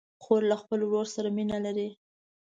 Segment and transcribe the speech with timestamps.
[0.23, 1.89] خور له خپل ورور سره مینه لري.